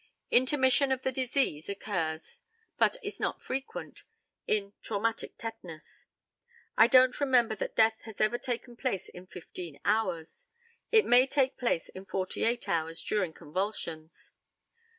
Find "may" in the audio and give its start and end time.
11.05-11.27